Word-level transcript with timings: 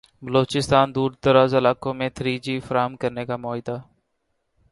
بلوچستان 0.21 0.95
دوردراز 0.95 1.55
علاقوں 1.55 1.93
میں 1.93 2.09
تھری 2.09 2.37
جی 2.39 2.59
فراہم 2.59 2.95
کرنے 2.95 3.25
کا 3.25 3.35
معاہدہ 3.35 3.77